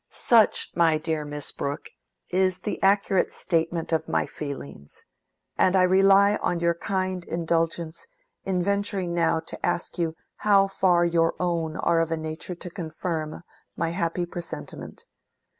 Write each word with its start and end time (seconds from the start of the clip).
Such, 0.09 0.71
my 0.73 0.97
dear 0.97 1.23
Miss 1.23 1.51
Brooke, 1.51 1.89
is 2.31 2.61
the 2.61 2.81
accurate 2.81 3.31
statement 3.31 3.91
of 3.91 4.09
my 4.09 4.25
feelings; 4.25 5.05
and 5.59 5.75
I 5.75 5.83
rely 5.83 6.37
on 6.37 6.59
your 6.59 6.73
kind 6.73 7.23
indulgence 7.25 8.07
in 8.43 8.63
venturing 8.63 9.13
now 9.13 9.41
to 9.41 9.63
ask 9.63 9.99
you 9.99 10.15
how 10.37 10.65
far 10.67 11.05
your 11.05 11.35
own 11.39 11.75
are 11.77 11.99
of 11.99 12.09
a 12.09 12.17
nature 12.17 12.55
to 12.55 12.69
confirm 12.71 13.43
my 13.75 13.89
happy 13.89 14.25
presentiment. 14.25 15.05